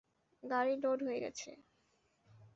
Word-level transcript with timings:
গাড়ি 0.43 0.73
লোড 0.83 0.99
হয়ে 1.07 1.19
গেছে। 1.23 1.49